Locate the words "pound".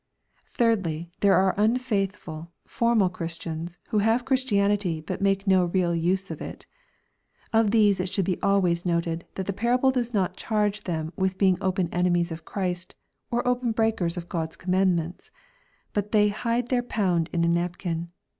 16.81-17.29